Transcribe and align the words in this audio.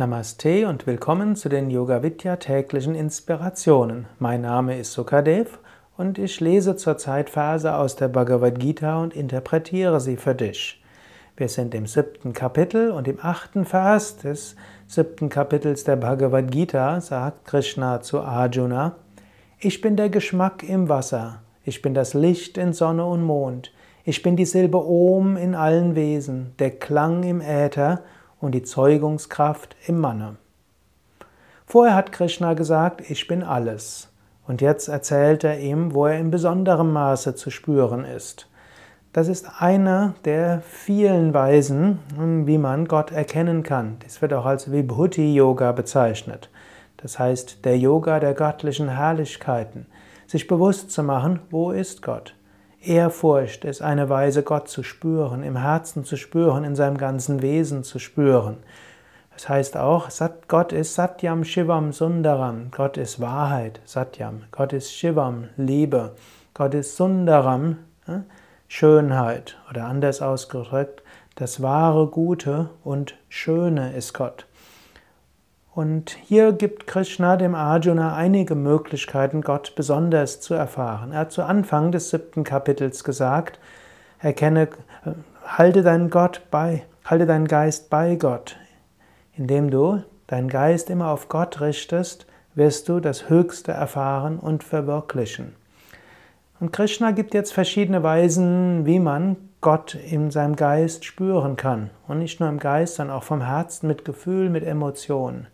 Namaste 0.00 0.66
und 0.66 0.86
willkommen 0.86 1.36
zu 1.36 1.50
den 1.50 1.68
Yoga 1.68 2.02
Vidya 2.02 2.36
täglichen 2.36 2.94
Inspirationen. 2.94 4.06
Mein 4.18 4.40
Name 4.40 4.78
ist 4.78 4.94
Sukadev 4.94 5.58
und 5.98 6.16
ich 6.18 6.40
lese 6.40 6.74
zurzeit 6.74 7.28
Verse 7.28 7.74
aus 7.74 7.96
der 7.96 8.08
Bhagavad 8.08 8.58
Gita 8.58 9.02
und 9.02 9.14
interpretiere 9.14 10.00
sie 10.00 10.16
für 10.16 10.34
dich. 10.34 10.82
Wir 11.36 11.50
sind 11.50 11.74
im 11.74 11.86
siebten 11.86 12.32
Kapitel 12.32 12.92
und 12.92 13.08
im 13.08 13.18
achten 13.20 13.66
Vers 13.66 14.16
des 14.16 14.56
siebten 14.86 15.28
Kapitels 15.28 15.84
der 15.84 15.96
Bhagavad 15.96 16.50
Gita 16.50 16.98
sagt 17.02 17.44
Krishna 17.44 18.00
zu 18.00 18.22
Arjuna: 18.22 18.96
Ich 19.58 19.82
bin 19.82 19.96
der 19.96 20.08
Geschmack 20.08 20.66
im 20.66 20.88
Wasser, 20.88 21.42
ich 21.62 21.82
bin 21.82 21.92
das 21.92 22.14
Licht 22.14 22.56
in 22.56 22.72
Sonne 22.72 23.04
und 23.04 23.22
Mond, 23.22 23.70
ich 24.04 24.22
bin 24.22 24.34
die 24.34 24.46
Silbe 24.46 24.82
Om 24.82 25.36
in 25.36 25.54
allen 25.54 25.94
Wesen, 25.94 26.54
der 26.58 26.70
Klang 26.70 27.22
im 27.22 27.42
Äther 27.42 28.00
und 28.40 28.52
die 28.52 28.62
Zeugungskraft 28.62 29.76
im 29.86 30.00
Manne. 30.00 30.36
Vorher 31.66 31.94
hat 31.94 32.12
Krishna 32.12 32.54
gesagt, 32.54 33.08
ich 33.10 33.26
bin 33.26 33.42
alles. 33.42 34.08
Und 34.46 34.60
jetzt 34.60 34.88
erzählt 34.88 35.44
er 35.44 35.60
ihm, 35.60 35.94
wo 35.94 36.06
er 36.06 36.18
in 36.18 36.30
besonderem 36.30 36.92
Maße 36.92 37.36
zu 37.36 37.50
spüren 37.50 38.04
ist. 38.04 38.48
Das 39.12 39.28
ist 39.28 39.60
eine 39.60 40.14
der 40.24 40.62
vielen 40.62 41.34
Weisen, 41.34 41.98
wie 42.46 42.58
man 42.58 42.86
Gott 42.86 43.12
erkennen 43.12 43.62
kann. 43.62 43.96
Das 44.04 44.22
wird 44.22 44.32
auch 44.32 44.46
als 44.46 44.72
Vibhuti-Yoga 44.72 45.72
bezeichnet. 45.72 46.48
Das 46.96 47.18
heißt, 47.18 47.64
der 47.64 47.78
Yoga 47.78 48.20
der 48.20 48.34
göttlichen 48.34 48.88
Herrlichkeiten. 48.88 49.86
Sich 50.26 50.46
bewusst 50.46 50.90
zu 50.90 51.02
machen, 51.02 51.40
wo 51.50 51.72
ist 51.72 52.02
Gott? 52.02 52.34
Ehrfurcht 52.82 53.66
ist 53.66 53.82
eine 53.82 54.08
Weise, 54.08 54.42
Gott 54.42 54.68
zu 54.68 54.82
spüren, 54.82 55.42
im 55.42 55.56
Herzen 55.56 56.04
zu 56.04 56.16
spüren, 56.16 56.64
in 56.64 56.74
seinem 56.74 56.96
ganzen 56.96 57.42
Wesen 57.42 57.84
zu 57.84 57.98
spüren. 57.98 58.56
Das 59.34 59.50
heißt 59.50 59.76
auch, 59.76 60.08
Gott 60.48 60.72
ist 60.72 60.94
Satyam 60.94 61.44
Shivam 61.44 61.92
Sundaram. 61.92 62.70
Gott 62.70 62.96
ist 62.96 63.20
Wahrheit, 63.20 63.80
Satyam. 63.84 64.44
Gott 64.50 64.72
ist 64.72 64.92
Shivam, 64.92 65.48
Liebe. 65.56 66.14
Gott 66.54 66.74
ist 66.74 66.96
Sundaram, 66.96 67.78
Schönheit. 68.66 69.58
Oder 69.68 69.84
anders 69.84 70.22
ausgedrückt, 70.22 71.02
das 71.34 71.62
wahre 71.62 72.06
Gute 72.06 72.70
und 72.82 73.14
Schöne 73.28 73.92
ist 73.94 74.14
Gott. 74.14 74.46
Und 75.80 76.18
hier 76.26 76.52
gibt 76.52 76.86
Krishna 76.86 77.38
dem 77.38 77.54
Arjuna 77.54 78.14
einige 78.14 78.54
Möglichkeiten, 78.54 79.40
Gott 79.40 79.72
besonders 79.76 80.42
zu 80.42 80.52
erfahren. 80.52 81.12
Er 81.12 81.20
hat 81.20 81.32
zu 81.32 81.42
Anfang 81.42 81.90
des 81.90 82.10
siebten 82.10 82.44
Kapitels 82.44 83.02
gesagt, 83.02 83.58
erkenne, 84.18 84.68
halte 85.42 85.80
deinen 85.80 86.10
Gott 86.10 86.42
bei, 86.50 86.84
halte 87.06 87.24
deinen 87.24 87.48
Geist 87.48 87.88
bei 87.88 88.16
Gott. 88.16 88.58
Indem 89.32 89.70
du 89.70 90.02
deinen 90.26 90.50
Geist 90.50 90.90
immer 90.90 91.08
auf 91.08 91.30
Gott 91.30 91.62
richtest, 91.62 92.26
wirst 92.54 92.86
du 92.90 93.00
das 93.00 93.30
Höchste 93.30 93.72
erfahren 93.72 94.38
und 94.38 94.62
verwirklichen. 94.62 95.56
Und 96.60 96.74
Krishna 96.74 97.12
gibt 97.12 97.32
jetzt 97.32 97.54
verschiedene 97.54 98.02
Weisen, 98.02 98.84
wie 98.84 99.00
man 99.00 99.38
Gott 99.62 99.94
in 99.94 100.30
seinem 100.30 100.56
Geist 100.56 101.06
spüren 101.06 101.56
kann. 101.56 101.88
Und 102.06 102.18
nicht 102.18 102.38
nur 102.38 102.50
im 102.50 102.58
Geist, 102.58 102.96
sondern 102.96 103.16
auch 103.16 103.24
vom 103.24 103.40
Herzen 103.40 103.86
mit 103.86 104.04
Gefühl, 104.04 104.50
mit 104.50 104.62
Emotionen. 104.62 105.46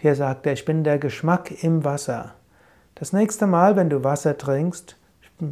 Hier 0.00 0.14
sagt 0.14 0.46
er, 0.46 0.52
ich 0.52 0.64
bin 0.64 0.84
der 0.84 0.98
Geschmack 0.98 1.62
im 1.62 1.84
Wasser. 1.84 2.34
Das 2.94 3.12
nächste 3.12 3.46
Mal, 3.46 3.76
wenn 3.76 3.90
du 3.90 4.04
Wasser 4.04 4.36
trinkst, 4.36 4.96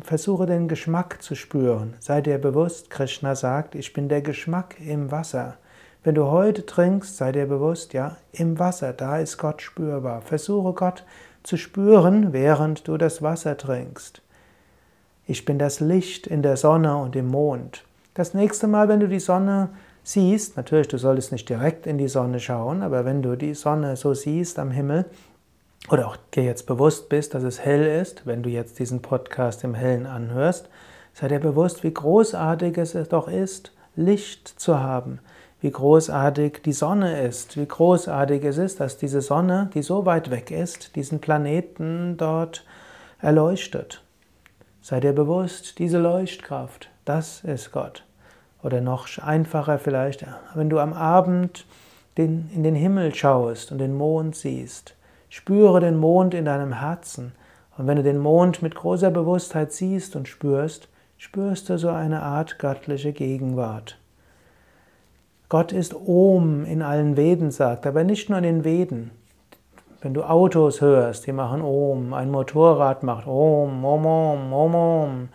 versuche 0.02 0.46
den 0.46 0.68
Geschmack 0.68 1.22
zu 1.22 1.34
spüren. 1.34 1.94
Sei 2.00 2.20
dir 2.20 2.38
bewusst, 2.38 2.90
Krishna 2.90 3.34
sagt, 3.34 3.74
ich 3.74 3.92
bin 3.92 4.08
der 4.08 4.22
Geschmack 4.22 4.76
im 4.80 5.10
Wasser. 5.10 5.56
Wenn 6.02 6.14
du 6.14 6.26
heute 6.26 6.64
trinkst, 6.64 7.16
sei 7.16 7.32
dir 7.32 7.46
bewusst, 7.46 7.92
ja, 7.92 8.16
im 8.32 8.58
Wasser, 8.58 8.92
da 8.92 9.18
ist 9.18 9.36
Gott 9.36 9.60
spürbar. 9.62 10.22
Versuche 10.22 10.72
Gott 10.72 11.04
zu 11.42 11.56
spüren, 11.56 12.32
während 12.32 12.88
du 12.88 12.96
das 12.96 13.22
Wasser 13.22 13.56
trinkst. 13.56 14.22
Ich 15.26 15.44
bin 15.44 15.58
das 15.58 15.80
Licht 15.80 16.26
in 16.26 16.42
der 16.42 16.56
Sonne 16.56 16.96
und 16.96 17.16
im 17.16 17.28
Mond. 17.28 17.84
Das 18.14 18.34
nächste 18.34 18.66
Mal, 18.66 18.88
wenn 18.88 19.00
du 19.00 19.08
die 19.08 19.20
Sonne 19.20 19.70
siehst, 20.02 20.56
natürlich, 20.56 20.88
du 20.88 20.98
solltest 20.98 21.32
nicht 21.32 21.48
direkt 21.48 21.86
in 21.86 21.98
die 21.98 22.08
Sonne 22.08 22.40
schauen, 22.40 22.82
aber 22.82 23.04
wenn 23.04 23.22
du 23.22 23.36
die 23.36 23.54
Sonne 23.54 23.96
so 23.96 24.14
siehst 24.14 24.58
am 24.58 24.70
Himmel 24.70 25.06
oder 25.90 26.08
auch 26.08 26.16
dir 26.34 26.44
jetzt 26.44 26.66
bewusst 26.66 27.08
bist, 27.08 27.34
dass 27.34 27.42
es 27.42 27.60
hell 27.60 27.86
ist, 27.86 28.26
wenn 28.26 28.42
du 28.42 28.50
jetzt 28.50 28.78
diesen 28.78 29.02
Podcast 29.02 29.64
im 29.64 29.74
Hellen 29.74 30.06
anhörst, 30.06 30.68
sei 31.12 31.28
dir 31.28 31.40
bewusst, 31.40 31.82
wie 31.84 31.92
großartig 31.92 32.78
es 32.78 32.92
doch 33.08 33.28
ist, 33.28 33.72
Licht 33.96 34.48
zu 34.48 34.78
haben, 34.80 35.20
wie 35.60 35.70
großartig 35.70 36.62
die 36.64 36.72
Sonne 36.72 37.22
ist, 37.22 37.56
wie 37.56 37.66
großartig 37.66 38.44
es 38.44 38.58
ist, 38.58 38.80
dass 38.80 38.96
diese 38.96 39.20
Sonne, 39.20 39.70
die 39.74 39.82
so 39.82 40.06
weit 40.06 40.30
weg 40.30 40.50
ist, 40.50 40.96
diesen 40.96 41.20
Planeten 41.20 42.16
dort 42.16 42.64
erleuchtet. 43.20 44.02
Sei 44.80 45.00
dir 45.00 45.12
bewusst, 45.12 45.78
diese 45.78 45.98
Leuchtkraft, 45.98 46.88
das 47.04 47.44
ist 47.44 47.72
Gott. 47.72 48.04
Oder 48.62 48.80
noch 48.80 49.06
einfacher 49.18 49.78
vielleicht, 49.78 50.26
wenn 50.54 50.70
du 50.70 50.78
am 50.78 50.92
Abend 50.92 51.66
den, 52.18 52.50
in 52.54 52.62
den 52.62 52.74
Himmel 52.74 53.14
schaust 53.14 53.72
und 53.72 53.78
den 53.78 53.96
Mond 53.96 54.36
siehst. 54.36 54.94
Spüre 55.28 55.80
den 55.80 55.96
Mond 55.96 56.34
in 56.34 56.44
deinem 56.44 56.72
Herzen. 56.72 57.32
Und 57.78 57.86
wenn 57.86 57.96
du 57.96 58.02
den 58.02 58.18
Mond 58.18 58.62
mit 58.62 58.74
großer 58.74 59.10
Bewusstheit 59.10 59.72
siehst 59.72 60.16
und 60.16 60.28
spürst, 60.28 60.88
spürst 61.16 61.68
du 61.68 61.78
so 61.78 61.88
eine 61.88 62.22
Art 62.22 62.58
göttliche 62.58 63.12
Gegenwart. 63.12 63.98
Gott 65.48 65.72
ist 65.72 65.94
Om 65.94 66.64
in 66.64 66.82
allen 66.82 67.16
Veden, 67.16 67.50
sagt, 67.50 67.86
aber 67.86 68.04
nicht 68.04 68.28
nur 68.28 68.38
in 68.38 68.44
den 68.44 68.64
Veden. 68.64 69.10
Wenn 70.00 70.14
du 70.14 70.22
Autos 70.22 70.80
hörst, 70.80 71.26
die 71.26 71.32
machen 71.32 71.60
Om, 71.60 72.14
ein 72.14 72.30
Motorrad 72.30 73.02
macht 73.02 73.26
Om, 73.26 73.84
Om, 73.84 74.06
Om, 74.06 74.52
Om, 74.52 74.74
Om. 74.74 75.28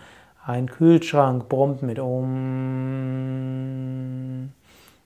Ein 0.47 0.69
Kühlschrank 0.69 1.49
brummt 1.49 1.81
mit 1.81 1.97
Om. 1.97 3.41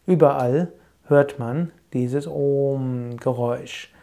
Überall 0.05 0.67
hört 1.05 1.39
man 1.39 1.71
dieses 1.93 2.27
Om-Geräusch. 2.27 3.93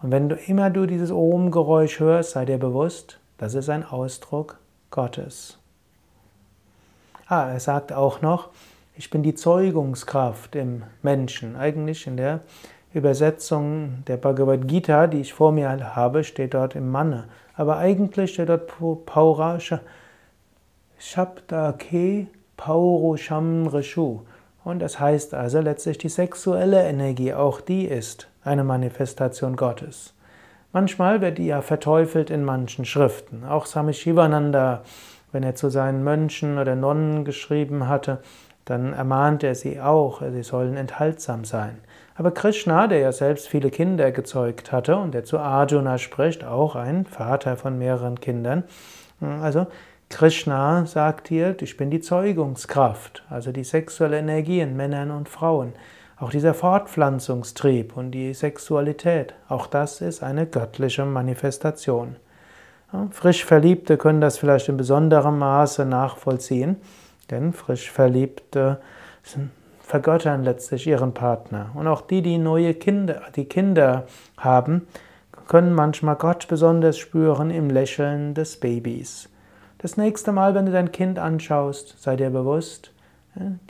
Und 0.00 0.10
wenn 0.10 0.30
du 0.30 0.36
immer 0.36 0.70
du 0.70 0.86
dieses 0.86 1.10
Om-Geräusch 1.10 2.00
hörst, 2.00 2.30
sei 2.30 2.46
dir 2.46 2.56
bewusst, 2.56 3.20
das 3.36 3.52
ist 3.52 3.68
ein 3.68 3.84
Ausdruck 3.84 4.58
Gottes. 4.90 5.58
Ah, 7.26 7.50
er 7.50 7.60
sagt 7.60 7.92
auch 7.92 8.22
noch, 8.22 8.48
ich 8.96 9.10
bin 9.10 9.22
die 9.22 9.34
Zeugungskraft 9.34 10.56
im 10.56 10.82
Menschen. 11.02 11.56
Eigentlich 11.56 12.06
in 12.06 12.16
der 12.16 12.40
Übersetzung 12.94 14.02
der 14.06 14.16
Bhagavad 14.16 14.66
Gita, 14.66 15.08
die 15.08 15.20
ich 15.20 15.34
vor 15.34 15.52
mir 15.52 15.94
habe, 15.94 16.24
steht 16.24 16.54
dort 16.54 16.74
im 16.74 16.90
Manne. 16.90 17.24
Aber 17.54 17.76
eigentlich 17.76 18.32
steht 18.32 18.48
dort 18.48 18.72
Paurasha. 19.04 19.80
Shabdake 20.98 22.28
Paurusham 22.56 23.66
Rishu. 23.66 24.20
Und 24.64 24.80
das 24.80 24.98
heißt 24.98 25.34
also 25.34 25.60
letztlich 25.60 25.98
die 25.98 26.08
sexuelle 26.08 26.82
Energie, 26.88 27.34
auch 27.34 27.60
die 27.60 27.84
ist 27.84 28.28
eine 28.42 28.64
Manifestation 28.64 29.56
Gottes. 29.56 30.14
Manchmal 30.72 31.20
wird 31.20 31.38
die 31.38 31.46
ja 31.46 31.62
verteufelt 31.62 32.30
in 32.30 32.44
manchen 32.44 32.84
Schriften. 32.84 33.44
Auch 33.44 33.66
Swami 33.66 33.94
Shivananda, 33.94 34.82
wenn 35.32 35.42
er 35.42 35.54
zu 35.54 35.68
seinen 35.68 36.02
Mönchen 36.02 36.58
oder 36.58 36.74
Nonnen 36.74 37.24
geschrieben 37.24 37.88
hatte, 37.88 38.18
dann 38.64 38.92
ermahnt 38.92 39.44
er 39.44 39.54
sie 39.54 39.80
auch, 39.80 40.20
sie 40.20 40.42
sollen 40.42 40.76
enthaltsam 40.76 41.44
sein. 41.44 41.78
Aber 42.16 42.32
Krishna, 42.32 42.88
der 42.88 42.98
ja 42.98 43.12
selbst 43.12 43.46
viele 43.48 43.70
Kinder 43.70 44.10
gezeugt 44.10 44.72
hatte 44.72 44.96
und 44.96 45.14
der 45.14 45.24
zu 45.24 45.38
Arjuna 45.38 45.98
spricht, 45.98 46.44
auch 46.44 46.74
ein 46.74 47.04
Vater 47.04 47.56
von 47.56 47.78
mehreren 47.78 48.20
Kindern, 48.20 48.64
also 49.20 49.66
Krishna 50.08 50.86
sagt 50.86 51.28
hier, 51.28 51.56
ich 51.60 51.76
bin 51.76 51.90
die 51.90 52.00
Zeugungskraft, 52.00 53.24
also 53.28 53.50
die 53.50 53.64
sexuelle 53.64 54.18
Energie 54.18 54.60
in 54.60 54.76
Männern 54.76 55.10
und 55.10 55.28
Frauen. 55.28 55.72
Auch 56.18 56.30
dieser 56.30 56.54
Fortpflanzungstrieb 56.54 57.96
und 57.96 58.12
die 58.12 58.32
Sexualität, 58.32 59.34
auch 59.48 59.66
das 59.66 60.00
ist 60.00 60.22
eine 60.22 60.46
göttliche 60.46 61.04
Manifestation. 61.04 62.16
frisch 63.10 63.44
Verliebte 63.44 63.98
können 63.98 64.20
das 64.20 64.38
vielleicht 64.38 64.68
in 64.68 64.76
besonderem 64.78 65.38
Maße 65.38 65.84
nachvollziehen, 65.84 66.76
denn 67.30 67.52
frisch 67.52 67.90
Verliebte 67.90 68.80
vergöttern 69.80 70.44
letztlich 70.44 70.86
ihren 70.86 71.12
Partner. 71.12 71.70
Und 71.74 71.86
auch 71.86 72.00
die, 72.00 72.22
die 72.22 72.38
neue 72.38 72.74
Kinder, 72.74 73.22
die 73.34 73.44
Kinder 73.44 74.06
haben, 74.38 74.86
können 75.48 75.74
manchmal 75.74 76.16
Gott 76.16 76.48
besonders 76.48 76.96
spüren 76.96 77.50
im 77.50 77.70
Lächeln 77.70 78.34
des 78.34 78.58
Babys. 78.58 79.28
Das 79.86 79.96
nächste 79.96 80.32
Mal, 80.32 80.56
wenn 80.56 80.66
du 80.66 80.72
dein 80.72 80.90
Kind 80.90 81.20
anschaust, 81.20 82.02
sei 82.02 82.16
dir 82.16 82.30
bewusst, 82.30 82.92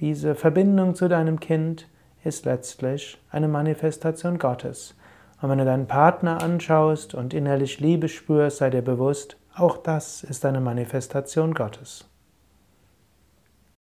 diese 0.01 0.35
Verbindung 0.35 0.95
zu 0.95 1.09
deinem 1.09 1.41
Kind 1.41 1.89
ist 2.25 2.47
letztlich 2.47 3.19
eine 3.31 3.49
Manifestation 3.49 4.39
Gottes. 4.39 4.95
Und 5.43 5.51
wenn 5.51 5.59
du 5.59 5.67
deinen 5.67 5.87
Partner 5.87 6.43
anschaust 6.43 7.13
und 7.13 7.35
innerlich 7.35 7.81
Liebe 7.81 8.09
spürst, 8.09 8.57
sei 8.57 8.71
dir 8.71 8.81
bewusst, 8.81 9.37
auch 9.55 9.77
das 9.77 10.25
ist 10.25 10.47
eine 10.47 10.63
Manifestation 10.63 11.53
Gottes. 11.53 12.09